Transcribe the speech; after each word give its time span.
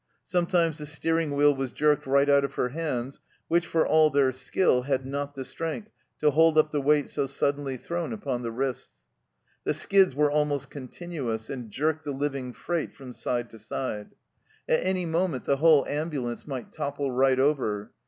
Sometimes 0.25 0.79
the 0.79 0.87
steering 0.87 1.35
wheel 1.35 1.53
was 1.53 1.71
jerked 1.71 2.07
right 2.07 2.27
out 2.27 2.43
of 2.43 2.55
her 2.55 2.69
hands, 2.69 3.19
which, 3.47 3.67
for 3.67 3.85
all 3.85 4.09
their 4.09 4.31
skill, 4.31 4.81
had 4.81 5.05
not 5.05 5.35
the 5.35 5.45
strength 5.45 5.91
to 6.17 6.31
hold 6.31 6.57
up 6.57 6.71
the 6.71 6.81
weight 6.81 7.07
so 7.07 7.27
suddenly 7.27 7.77
thrown 7.77 8.11
upon 8.11 8.41
the 8.41 8.49
wrists. 8.51 9.03
The 9.63 9.75
skids 9.75 10.15
were 10.15 10.31
almost 10.31 10.71
continuous, 10.71 11.51
and 11.51 11.69
jerked 11.69 12.03
the 12.03 12.13
living 12.13 12.51
freight 12.51 12.95
from 12.95 13.13
side 13.13 13.51
to 13.51 13.59
side. 13.59 14.15
At 14.67 14.83
any 14.83 15.05
moment 15.05 15.45
100 15.45 15.45
THE 15.45 15.57
CELLAR 15.57 15.59
HOUSE 15.59 15.81
OF 15.81 15.83
PERVYSft 15.83 15.87
the 15.91 15.93
whole 15.97 16.01
ambulance 16.07 16.47
might 16.47 16.73
topple 16.73 17.11
right 17.11 17.39
over. 17.39 17.91